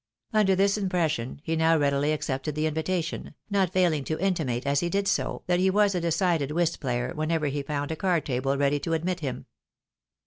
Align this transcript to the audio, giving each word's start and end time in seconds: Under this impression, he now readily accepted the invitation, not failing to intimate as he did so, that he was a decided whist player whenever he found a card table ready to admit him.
Under 0.33 0.55
this 0.55 0.79
impression, 0.79 1.41
he 1.43 1.55
now 1.55 1.77
readily 1.77 2.11
accepted 2.11 2.55
the 2.55 2.65
invitation, 2.65 3.35
not 3.51 3.69
failing 3.71 4.03
to 4.05 4.17
intimate 4.19 4.65
as 4.65 4.79
he 4.79 4.89
did 4.89 5.07
so, 5.07 5.43
that 5.45 5.59
he 5.59 5.69
was 5.69 5.93
a 5.93 6.01
decided 6.01 6.49
whist 6.49 6.79
player 6.79 7.13
whenever 7.13 7.45
he 7.45 7.61
found 7.61 7.91
a 7.91 7.95
card 7.95 8.25
table 8.25 8.57
ready 8.57 8.79
to 8.79 8.93
admit 8.93 9.19
him. 9.19 9.45